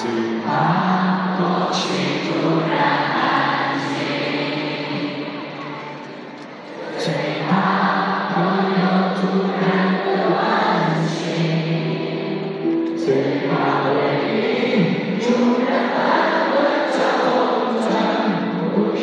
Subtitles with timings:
[0.00, 0.06] 最
[0.46, 1.78] 怕空气
[2.22, 2.28] 突
[2.70, 2.78] 然
[3.18, 3.90] 安静
[6.96, 7.02] 最
[7.50, 7.50] 怕
[8.32, 8.36] 朋
[8.78, 8.80] 友
[9.16, 9.20] 突
[9.58, 9.60] 然
[10.06, 10.32] 的关
[11.04, 11.10] 心
[12.96, 13.06] 最
[13.48, 13.50] 怕
[13.82, 13.86] 回
[14.22, 15.26] 忆突
[15.66, 15.98] 然翻
[16.52, 16.54] 滚
[16.92, 17.34] 绞痛
[18.72, 19.02] 不平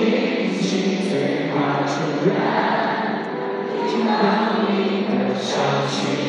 [0.53, 0.63] 息
[1.09, 1.11] 最
[1.51, 1.91] 怕突
[2.29, 2.39] 然
[3.85, 4.09] 听到
[4.65, 4.69] 你
[5.09, 5.51] 的消
[5.89, 6.25] 息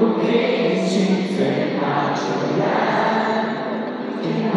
[0.00, 2.64] 不平息最怕突然
[4.22, 4.56] 听到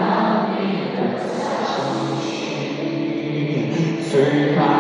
[0.56, 0.56] 你
[0.96, 1.84] 的消
[2.22, 2.24] 息
[4.10, 4.73] 最怕